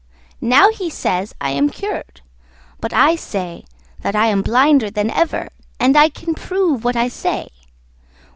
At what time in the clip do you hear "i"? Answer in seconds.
1.39-1.51, 2.91-3.15, 4.15-4.25, 5.95-6.09, 6.95-7.07